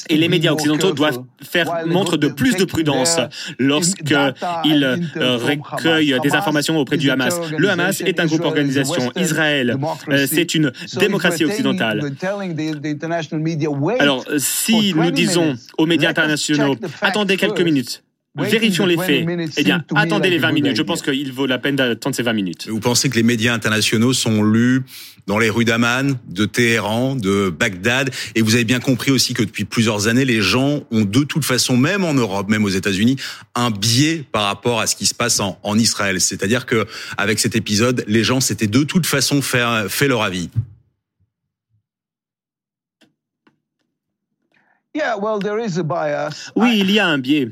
Et 0.09 0.17
les 0.17 0.29
médias 0.29 0.53
occidentaux 0.53 0.93
doivent 0.93 1.23
faire 1.43 1.87
montre 1.87 2.17
de 2.17 2.29
plus 2.29 2.57
de 2.57 2.65
prudence 2.65 3.19
lorsqu'ils 3.59 4.15
euh, 4.17 5.37
recueillent 5.37 6.17
des 6.23 6.35
informations 6.35 6.79
auprès 6.79 6.97
du 6.97 7.11
Hamas. 7.11 7.39
Le 7.57 7.71
Hamas 7.71 8.01
est 8.01 8.21
un 8.21 8.27
groupe 8.27 8.45
organisation. 8.45 9.13
Israël, 9.17 9.77
euh, 10.09 10.27
c'est 10.29 10.55
une 10.55 10.73
démocratie 10.99 11.45
occidentale. 11.45 12.13
Alors, 13.99 14.25
si 14.39 14.95
nous 14.95 15.11
disons 15.11 15.57
aux 15.77 15.87
médias 15.87 16.11
internationaux, 16.11 16.77
attendez 17.01 17.37
quelques 17.37 17.61
minutes, 17.61 18.03
Vérifions 18.39 18.87
les 18.87 18.97
faits. 18.97 19.27
Eh 19.57 19.65
bien, 19.65 19.85
attendez 19.95 20.31
les 20.31 20.39
20 20.39 20.53
minutes. 20.53 20.77
Je 20.77 20.83
pense 20.83 21.03
qu'il 21.03 21.33
vaut 21.33 21.47
la 21.47 21.59
peine 21.59 21.77
d'attendre 21.77 22.15
ces 22.15 22.23
20 22.23 22.33
minutes. 22.33 22.69
Vous 22.69 22.81
pensez 22.81 23.09
que 23.09 23.17
les 23.17 23.23
médias 23.23 23.55
internationaux 23.55 24.13
sont 24.13 24.43
lus 24.43 24.83
dans 25.29 25.39
les 25.39 25.51
rues 25.51 25.67
d'Amman, 25.67 26.15
de 26.27 26.47
Téhéran, 26.47 27.15
de 27.15 27.51
Bagdad, 27.51 28.11
et 28.35 28.41
vous 28.41 28.55
avez 28.55 28.65
bien 28.65 28.81
compris 28.81 29.11
aussi 29.11 29.35
que 29.35 29.43
depuis 29.43 29.67
plusieurs 29.67 30.09
années, 30.09 30.25
les 30.25 30.41
gens 30.41 30.81
ont 30.91 31.05
de 31.05 31.23
toute 31.23 31.45
façon, 31.45 31.77
même 31.77 32.03
en 32.03 32.15
Europe, 32.15 32.49
même 32.49 32.65
aux 32.65 32.71
États-Unis, 32.71 33.17
un 33.55 33.71
biais 33.71 34.25
par 34.33 34.45
rapport 34.45 34.81
à 34.81 34.87
ce 34.87 34.97
qui 34.97 35.05
se 35.05 35.15
passe 35.15 35.39
en, 35.41 35.79
Israël. 35.79 36.21
C'est-à-dire 36.21 36.65
que 36.65 36.87
avec 37.19 37.39
cet 37.39 37.55
épisode, 37.55 38.05
les 38.09 38.25
gens 38.25 38.41
s'étaient 38.41 38.67
de 38.67 38.83
toute 38.85 39.07
façon 39.07 39.43
fait, 39.43 39.63
fait 39.89 40.09
leur 40.09 40.23
avis. 40.23 40.49
Oui, 46.57 46.79
il 46.81 46.91
y 46.91 46.99
a 46.99 47.07
un 47.07 47.19
biais. 47.19 47.51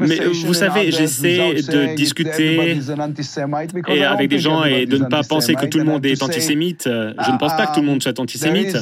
Mais 0.00 0.20
vous 0.44 0.54
savez, 0.54 0.90
j'essaie 0.90 1.54
de 1.54 1.94
discuter 1.94 2.78
et 3.88 4.04
avec 4.04 4.28
des 4.28 4.38
gens 4.38 4.64
et 4.64 4.86
de 4.86 4.98
ne 4.98 5.06
pas 5.06 5.22
penser 5.22 5.54
que 5.54 5.66
tout 5.66 5.78
le 5.78 5.84
monde 5.84 6.04
est 6.06 6.22
antisémite. 6.22 6.84
Je 6.84 7.30
ne 7.32 7.38
pense 7.38 7.56
pas 7.56 7.66
que 7.66 7.74
tout 7.74 7.80
le 7.80 7.86
monde 7.86 8.02
soit 8.02 8.18
antisémite. 8.18 8.76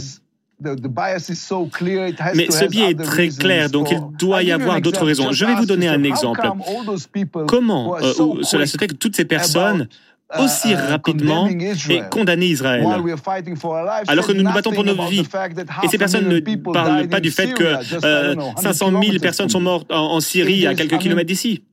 Mais 0.63 2.51
ce 2.51 2.67
biais 2.67 2.91
est 2.91 3.03
très 3.03 3.29
clair, 3.29 3.71
donc 3.71 3.91
il 3.91 4.01
doit 4.19 4.43
y 4.43 4.53
avoir 4.53 4.81
d'autres 4.81 5.05
raisons. 5.05 5.33
Je 5.33 5.45
vais 5.45 5.55
vous 5.55 5.67
donner 5.67 5.89
un 5.89 6.03
exemple. 6.03 6.41
Comment 7.47 7.97
euh, 7.97 8.13
cela 8.43 8.67
se 8.67 8.77
fait 8.77 8.89
que 8.89 8.95
toutes 8.95 9.17
ces 9.17 9.25
personnes 9.25 9.89
Uh, 9.89 10.10
aussi 10.39 10.73
uh, 10.73 10.77
rapidement 10.77 11.49
et 11.49 12.03
condamner 12.11 12.47
Israël. 12.47 12.87
Alors 14.09 14.27
que 14.27 14.33
nous 14.33 14.43
nous 14.43 14.53
battons 14.53 14.73
pour 14.73 14.85
nos 14.85 15.07
vies. 15.07 15.25
Et 15.83 15.89
ces 15.89 15.99
personnes 15.99 16.29
ne 16.29 16.41
parlent 16.73 17.09
pas 17.09 17.21
du 17.21 17.31
fait 17.31 17.53
que 17.53 17.77
500 18.61 19.03
000 19.03 19.19
personnes 19.21 19.49
sont 19.49 19.61
mortes 19.61 19.91
en, 19.91 20.21
Syrie 20.21 20.67
à 20.67 20.75
quelques 20.75 20.99
kilomètres 20.99 21.29
d'ici. 21.29 21.65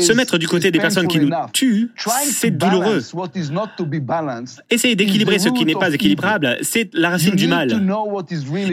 Se 0.00 0.12
mettre 0.12 0.38
du 0.38 0.48
côté 0.48 0.70
des 0.70 0.78
personnes 0.78 1.08
qui 1.08 1.20
nous 1.20 1.30
tuent, 1.52 1.90
c'est 2.24 2.50
douloureux. 2.50 3.00
Essayer 4.70 4.96
d'équilibrer 4.96 5.38
ce 5.38 5.48
qui 5.48 5.64
n'est 5.64 5.74
pas 5.74 5.92
équilibrable, 5.92 6.58
c'est 6.62 6.90
la 6.94 7.10
racine 7.10 7.34
du 7.34 7.48
mal. 7.48 7.68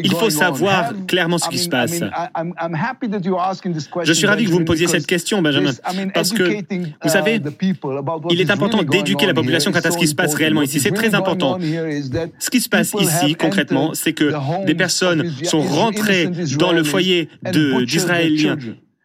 Il 0.04 0.14
faut 0.14 0.30
savoir 0.30 0.94
clairement 1.08 1.38
ce 1.38 1.50
qui 1.50 1.60
se 1.60 1.70
passe. 1.70 2.02
Je 4.04 4.14
suis 4.14 4.28
ravi 4.28 4.46
que 4.46 4.52
vous 4.52 4.60
me 4.60 4.66
posiez 4.66 4.88
cette 4.88 5.08
question, 5.08 5.42
Benjamin, 5.42 5.72
parce 6.14 6.32
que, 6.32 6.44
vous 7.04 7.10
savez, 7.10 7.36
uh, 7.38 7.44
il 8.30 8.42
est 8.42 8.52
important 8.52 8.84
d'éduquer 8.84 9.26
la 9.26 9.34
population 9.34 9.72
quant 9.72 9.80
à 9.80 9.92
ce 9.92 9.98
qui 9.98 10.08
se 10.08 10.16
passe 10.16 10.36
réellement 10.36 10.62
ici. 10.62 10.80
C'est 10.80 10.92
très 10.92 11.16
important. 11.16 11.58
Ce 12.40 12.50
qui 12.50 12.62
se 12.62 12.70
passe 12.70 12.94
ici, 13.00 13.36
concrètement, 13.36 13.92
c'est 13.94 14.14
que 14.14 14.34
des 14.66 14.76
personnes 14.76 15.32
sont 15.44 15.62
rentrées 15.62 16.30
dans 16.58 16.72
le 16.72 16.84
foyer 16.84 17.30
d'Israéliens 17.86 18.58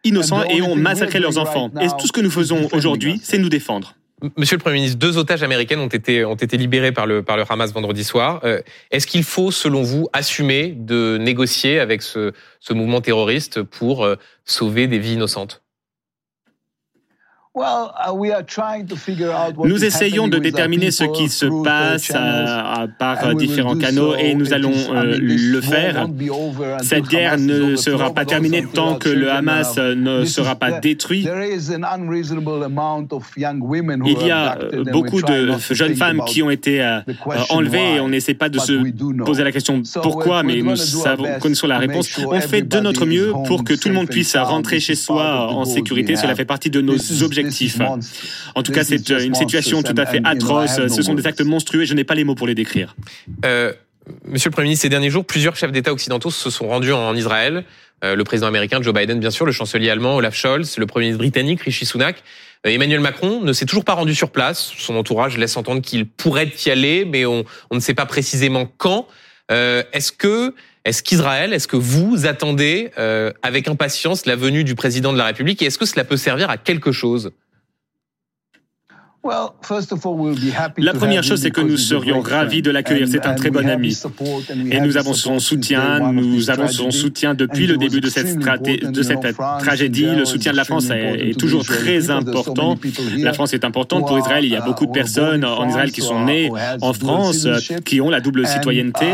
innocents 0.03 0.43
et 0.45 0.61
ont 0.61 0.75
massacré 0.75 1.19
leurs 1.19 1.37
enfants. 1.37 1.71
Et 1.81 1.87
tout 1.99 2.07
ce 2.07 2.11
que 2.11 2.21
nous 2.21 2.31
faisons 2.31 2.67
aujourd'hui, 2.71 3.19
c'est 3.23 3.37
nous 3.37 3.49
défendre. 3.49 3.95
Monsieur 4.37 4.55
le 4.55 4.61
Premier 4.61 4.75
ministre, 4.75 4.99
deux 4.99 5.17
otages 5.17 5.41
américains 5.41 5.79
ont 5.79 5.87
été, 5.87 6.23
ont 6.25 6.35
été 6.35 6.55
libérés 6.55 6.91
par 6.91 7.07
le, 7.07 7.23
par 7.23 7.37
le 7.37 7.43
Hamas 7.49 7.73
vendredi 7.73 8.03
soir. 8.03 8.39
Euh, 8.43 8.61
est-ce 8.91 9.07
qu'il 9.07 9.23
faut, 9.23 9.49
selon 9.49 9.81
vous, 9.81 10.09
assumer 10.13 10.75
de 10.77 11.17
négocier 11.19 11.79
avec 11.79 12.03
ce, 12.03 12.31
ce 12.59 12.73
mouvement 12.73 13.01
terroriste 13.01 13.63
pour 13.63 14.05
euh, 14.05 14.15
sauver 14.45 14.85
des 14.85 14.99
vies 14.99 15.13
innocentes? 15.13 15.63
Nous 19.65 19.83
essayons 19.83 20.29
de 20.29 20.37
déterminer 20.37 20.89
ce 20.89 21.03
qui 21.03 21.27
se 21.27 21.45
passe 21.63 22.13
par 22.97 23.35
différents 23.35 23.75
canaux 23.75 24.15
et 24.15 24.33
nous 24.35 24.53
allons 24.53 24.71
euh, 24.71 25.17
le 25.19 25.59
faire. 25.59 26.07
Cette 26.81 27.09
guerre 27.09 27.37
ne 27.37 27.75
sera 27.75 28.13
pas 28.13 28.23
terminée 28.23 28.65
tant 28.73 28.95
que 28.95 29.09
le 29.09 29.29
Hamas 29.29 29.77
ne 29.77 30.23
sera 30.23 30.55
pas 30.55 30.79
détruit. 30.79 31.27
Il 31.27 31.27
y 34.25 34.31
a 34.31 34.57
euh, 34.57 34.83
beaucoup 34.85 35.21
de 35.21 35.51
jeunes 35.71 35.95
femmes 35.95 36.21
qui 36.25 36.41
ont 36.41 36.51
été 36.51 36.81
euh, 36.81 37.01
enlevées 37.49 37.95
et 37.95 37.99
on 37.99 38.07
n'essaie 38.07 38.33
pas 38.33 38.47
de 38.47 38.59
se 38.59 38.71
poser 39.25 39.43
la 39.43 39.51
question 39.51 39.83
pourquoi, 40.01 40.43
mais 40.43 40.61
nous 40.61 40.77
savons, 40.77 41.25
connaissons 41.41 41.67
la 41.67 41.79
réponse. 41.79 42.09
On 42.17 42.39
fait 42.39 42.61
de 42.61 42.79
notre 42.79 43.05
mieux 43.05 43.33
pour 43.45 43.65
que 43.65 43.73
tout 43.73 43.89
le 43.89 43.95
monde 43.95 44.07
puisse 44.07 44.37
rentrer 44.37 44.79
chez 44.79 44.95
soi 44.95 45.51
en 45.51 45.65
sécurité. 45.65 46.15
Cela 46.15 46.33
fait 46.33 46.45
partie 46.45 46.69
de 46.69 46.79
nos 46.79 46.95
objectifs 47.23 47.40
en 48.55 48.63
tout 48.63 48.71
cas, 48.71 48.83
c'est 48.83 49.09
une 49.09 49.35
situation 49.35 49.83
tout 49.83 49.95
à 49.97 50.05
fait 50.05 50.21
atroce. 50.23 50.87
Ce 50.87 51.01
sont 51.01 51.13
des 51.13 51.27
actes 51.27 51.41
monstrueux 51.41 51.83
et 51.83 51.85
je 51.85 51.93
n'ai 51.93 52.03
pas 52.03 52.15
les 52.15 52.23
mots 52.23 52.35
pour 52.35 52.47
les 52.47 52.55
décrire. 52.55 52.95
Euh, 53.45 53.73
monsieur 54.25 54.49
le 54.49 54.53
Premier 54.53 54.65
ministre, 54.65 54.83
ces 54.83 54.89
derniers 54.89 55.09
jours, 55.09 55.25
plusieurs 55.25 55.55
chefs 55.55 55.71
d'État 55.71 55.91
occidentaux 55.91 56.31
se 56.31 56.49
sont 56.49 56.67
rendus 56.67 56.91
en 56.91 57.15
Israël. 57.15 57.63
Euh, 58.03 58.15
le 58.15 58.23
président 58.23 58.47
américain 58.47 58.81
Joe 58.81 58.93
Biden, 58.93 59.19
bien 59.19 59.29
sûr, 59.29 59.45
le 59.45 59.51
chancelier 59.51 59.89
allemand 59.89 60.15
Olaf 60.15 60.35
Scholz, 60.35 60.77
le 60.77 60.85
Premier 60.85 61.05
ministre 61.05 61.19
britannique 61.19 61.61
Rishi 61.61 61.85
Sunak. 61.85 62.23
Euh, 62.65 62.69
Emmanuel 62.69 62.99
Macron 62.99 63.41
ne 63.41 63.53
s'est 63.53 63.65
toujours 63.65 63.85
pas 63.85 63.93
rendu 63.93 64.15
sur 64.15 64.31
place. 64.31 64.73
Son 64.77 64.95
entourage 64.95 65.37
laisse 65.37 65.55
entendre 65.57 65.81
qu'il 65.81 66.07
pourrait 66.07 66.51
y 66.65 66.69
aller, 66.69 67.05
mais 67.05 67.25
on, 67.25 67.43
on, 67.69 67.75
ne 67.75 67.79
sait 67.79 67.93
pas 67.93 68.05
précisément 68.05 68.71
quand. 68.77 69.07
est-ce 69.49 70.11
que 70.11 70.55
est-ce 70.83 71.03
qu'Israël, 71.03 71.53
est-ce 71.53 71.67
que 71.67 71.77
vous 71.77 72.25
attendez 72.25 72.91
euh, 72.97 73.31
avec 73.43 73.67
impatience 73.67 74.25
la 74.25 74.35
venue 74.35 74.63
du 74.63 74.75
président 74.75 75.13
de 75.13 75.17
la 75.17 75.25
République 75.25 75.61
et 75.61 75.65
est-ce 75.65 75.77
que 75.77 75.85
cela 75.85 76.03
peut 76.03 76.17
servir 76.17 76.49
à 76.49 76.57
quelque 76.57 76.91
chose? 76.91 77.31
La 79.23 80.93
première 80.93 81.23
chose, 81.23 81.41
c'est 81.41 81.51
que 81.51 81.61
nous 81.61 81.77
serions 81.77 82.21
ravis 82.21 82.63
de 82.63 82.71
l'accueillir. 82.71 83.07
C'est 83.07 83.27
un 83.27 83.35
très 83.35 83.51
bon 83.51 83.69
ami. 83.69 83.95
Et 84.71 84.81
nous 84.81 84.97
avons 84.97 85.13
son 85.13 85.37
soutien. 85.37 86.11
Nous 86.11 86.49
avons 86.49 86.67
son 86.67 86.89
soutien 86.89 87.35
depuis 87.35 87.67
le 87.67 87.77
début 87.77 88.01
de 88.01 88.09
cette, 88.09 88.39
de 88.39 89.03
cette 89.03 89.37
tragédie. 89.59 90.07
Le 90.15 90.25
soutien 90.25 90.53
de 90.53 90.57
la 90.57 90.63
France 90.63 90.89
est, 90.89 91.39
toujours 91.39 91.63
très 91.63 92.09
important. 92.09 92.79
La 93.17 93.33
France 93.33 93.53
est 93.53 93.63
importante 93.63 94.07
pour 94.07 94.17
Israël. 94.17 94.43
Il 94.43 94.51
y 94.51 94.55
a 94.55 94.61
beaucoup 94.61 94.87
de 94.87 94.91
personnes 94.91 95.45
en 95.45 95.69
Israël 95.69 95.91
qui 95.91 96.01
sont 96.01 96.25
nées 96.25 96.51
en 96.81 96.93
France, 96.93 97.47
qui 97.85 98.01
ont 98.01 98.09
la 98.09 98.21
double 98.21 98.47
citoyenneté. 98.47 99.13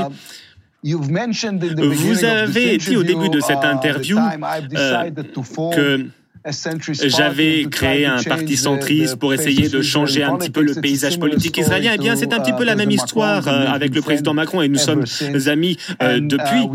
Vous 0.84 2.24
avez 2.24 2.78
dit 2.78 2.98
au 2.98 3.04
début 3.04 3.30
de 3.30 3.40
cette 3.40 3.64
interview 3.64 4.18
euh, 4.18 5.10
que 5.76 6.08
j'avais 7.04 7.66
créé 7.70 8.06
un 8.06 8.24
parti 8.24 8.58
centriste 8.58 9.18
pour 9.18 9.34
essayer 9.34 9.70
de 9.70 9.82
changer 9.82 10.24
un 10.24 10.38
petit 10.38 10.50
peu 10.50 10.62
le 10.62 10.76
paysage 10.76 11.20
politique 11.20 11.58
israélien. 11.58 11.94
Eh 11.96 11.98
bien, 11.98 12.16
c'est 12.16 12.34
un 12.34 12.40
petit 12.40 12.54
peu 12.54 12.64
la 12.64 12.76
même 12.76 12.92
histoire 12.92 13.48
euh, 13.48 13.68
avec 13.68 13.94
le 13.94 14.02
président 14.02 14.34
Macron 14.34 14.62
et 14.62 14.70
nous 14.70 14.78
sommes 14.78 15.06
amis 15.48 15.78
euh, 16.02 16.20
depuis. 16.22 16.68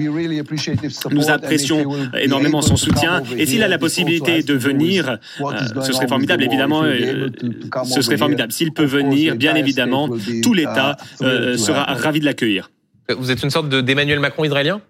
Nous 1.11 1.31
apprécions 1.31 1.85
énormément 2.19 2.63
son 2.63 2.77
soutien 2.77 3.23
et 3.37 3.47
s'il 3.47 3.63
a 3.63 3.69
la 3.69 3.79
possibilité 3.79 4.43
de 4.43 4.55
venir, 4.55 5.19
euh, 5.41 5.83
ce 5.83 5.93
serait 5.93 6.09
formidable. 6.09 6.45
Évidemment, 6.45 6.83
ce 7.85 8.03
serait 8.03 8.17
formidable. 8.19 8.53
S'il 8.53 8.73
peut 8.73 8.85
venir, 8.85 9.37
bien 9.37 9.55
évidemment, 9.55 10.09
tout 10.43 10.55
l'État 10.55 10.97
sera 11.21 11.85
ravi 11.85 12.21
de 12.21 12.25
l'accueillir. 12.25 12.71
Vous 13.11 13.31
êtes 13.31 13.43
une 13.43 13.51
sorte 13.51 13.69
d'Emmanuel 13.69 14.21
Macron 14.21 14.45
israélien? 14.45 14.81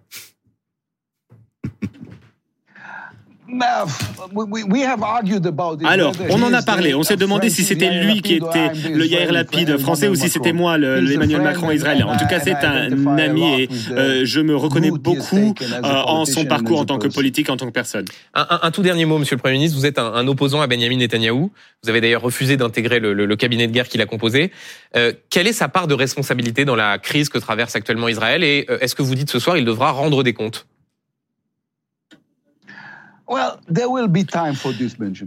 Alors, 5.87 6.13
on 6.31 6.43
en 6.43 6.53
a 6.53 6.63
parlé. 6.63 6.95
On 6.95 7.03
s'est 7.03 7.17
demandé 7.17 7.51
si 7.51 7.65
c'était 7.65 7.91
lui 7.91 8.23
qui 8.23 8.35
était 8.35 8.73
le 8.91 9.07
Yair 9.07 9.33
Lapid 9.33 9.79
français 9.79 10.09
ou 10.09 10.15
si 10.15 10.29
c'était 10.29 10.53
moi, 10.53 10.79
l'Emmanuel 10.79 11.43
Macron 11.43 11.71
israélien. 11.71 12.07
En 12.07 12.17
tout 12.17 12.27
cas, 12.27 12.41
c'est 12.41 12.55
un 12.55 13.19
ami 13.19 13.63
et 13.63 13.69
euh, 13.91 14.23
je 14.25 14.41
me 14.41 14.57
reconnais 14.57 14.91
beaucoup 14.91 15.55
euh, 15.63 15.83
en 15.83 16.25
son 16.25 16.45
parcours 16.45 16.81
en 16.81 16.85
tant 16.85 16.99
que 16.99 17.09
politique, 17.09 17.51
en 17.51 17.57
tant 17.57 17.67
que 17.67 17.73
personne. 17.73 18.05
Un, 18.35 18.71
tout 18.71 18.83
dernier 18.83 19.05
mot, 19.05 19.19
Monsieur 19.19 19.37
le 19.37 19.41
Premier 19.41 19.55
ministre. 19.55 19.79
Vous 19.79 19.87
êtes 19.87 19.99
un, 19.99 20.27
opposant 20.27 20.61
à 20.61 20.67
Benjamin 20.67 20.97
Netanyahou. 20.97 21.51
Vous 21.83 21.91
avez 21.91 22.01
d'ailleurs 22.01 22.23
refusé 22.23 22.57
d'intégrer 22.57 23.01
le, 23.01 23.37
cabinet 23.37 23.67
de 23.67 23.73
guerre 23.73 23.89
qu'il 23.89 24.01
a 24.01 24.07
composé. 24.07 24.53
Euh, 24.97 25.13
quelle 25.31 25.47
est 25.47 25.53
sa 25.53 25.69
part 25.69 25.87
de 25.87 25.95
responsabilité 25.95 26.65
dans 26.65 26.77
la 26.77 26.99
crise 26.99 27.29
que 27.29 27.39
traverse 27.39 27.77
actuellement 27.77 28.09
Israël? 28.09 28.45
Et 28.45 28.67
est-ce 28.81 28.95
que 28.95 29.03
vous 29.03 29.15
dites 29.15 29.31
ce 29.31 29.39
soir 29.39 29.57
il 29.57 29.65
devra 29.65 29.91
rendre 29.91 30.23
des 30.23 30.33
comptes? 30.33 30.67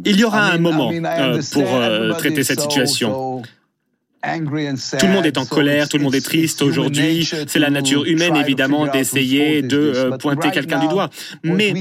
Il 0.06 0.20
y 0.20 0.24
aura 0.24 0.52
un 0.52 0.58
moment 0.58 0.92
euh, 0.92 1.42
pour 1.52 1.76
euh, 1.76 2.14
traiter 2.14 2.44
cette 2.44 2.62
situation. 2.62 3.42
Tout 5.00 5.06
le 5.06 5.14
monde 5.14 5.26
est 5.26 5.38
en 5.38 5.46
colère, 5.46 5.88
tout 5.88 5.98
le 5.98 6.04
monde 6.04 6.16
est 6.16 6.26
triste 6.26 6.62
aujourd'hui. 6.62 7.30
C'est 7.48 7.60
la 7.60 7.70
nature 7.70 8.06
humaine, 8.06 8.36
évidemment, 8.36 8.88
d'essayer 8.88 9.62
de 9.62 9.78
euh, 9.78 10.18
pointer 10.18 10.52
quelqu'un 10.52 10.80
du 10.80 10.88
doigt. 10.88 11.10
Mais 11.44 11.74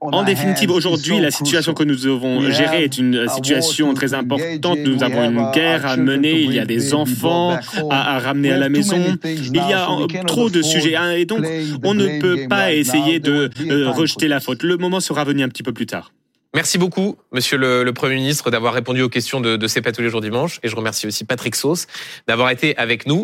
en 0.00 0.22
définitive, 0.22 0.70
aujourd'hui, 0.70 1.20
la 1.20 1.30
situation 1.30 1.74
que 1.74 1.84
nous 1.84 1.96
devons 1.96 2.50
gérer 2.50 2.84
est 2.84 2.98
une 2.98 3.28
situation 3.28 3.94
très 3.94 4.14
importante. 4.14 4.78
Nous 4.78 5.02
avons 5.02 5.24
une 5.24 5.50
guerre 5.52 5.86
à 5.86 5.96
mener, 5.96 6.40
il 6.40 6.52
y 6.52 6.58
a 6.58 6.64
des 6.64 6.94
enfants 6.94 7.58
à, 7.90 8.18
ramener 8.18 8.52
à 8.52 8.58
la 8.58 8.68
maison. 8.68 9.16
Il 9.24 9.54
y 9.54 9.72
a 9.72 9.88
trop 10.26 10.50
de 10.50 10.62
sujets. 10.62 10.96
Hein, 10.96 11.12
et 11.12 11.24
donc, 11.24 11.44
on 11.84 11.94
ne 11.94 12.20
peut 12.20 12.46
pas 12.48 12.72
essayer 12.72 13.20
de 13.20 13.50
euh, 13.68 13.90
rejeter 13.90 14.28
la 14.28 14.40
faute. 14.40 14.62
Le 14.62 14.76
moment 14.76 15.00
sera 15.00 15.24
venu 15.24 15.42
un 15.42 15.48
petit 15.48 15.62
peu 15.62 15.72
plus 15.72 15.86
tard. 15.86 16.12
Merci 16.54 16.76
beaucoup, 16.76 17.16
Monsieur 17.32 17.56
le, 17.56 17.90
Premier 17.92 18.16
ministre, 18.16 18.50
d'avoir 18.50 18.74
répondu 18.74 19.00
aux 19.00 19.08
questions 19.08 19.40
de, 19.40 19.56
de 19.56 19.66
C'est 19.66 19.80
pas 19.80 19.92
tous 19.92 20.02
les 20.02 20.10
jours 20.10 20.20
dimanche. 20.20 20.60
Et 20.62 20.68
je 20.68 20.76
remercie 20.76 21.06
aussi 21.06 21.24
Patrick 21.24 21.54
Sauce 21.54 21.86
d'avoir 22.28 22.50
été 22.50 22.76
avec 22.76 23.06
nous. 23.06 23.20